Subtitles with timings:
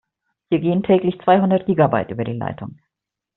[0.49, 2.77] Hier gehen täglich zweihundert Gigabyte über die Leitung.